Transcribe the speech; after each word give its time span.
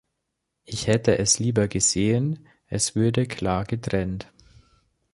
Ich 0.65 0.87
hätte 0.87 1.19
es 1.19 1.37
lieber 1.37 1.67
gesehen, 1.67 2.47
es 2.65 2.95
würde 2.95 3.27
klar 3.27 3.65
getrennt. 3.65 4.33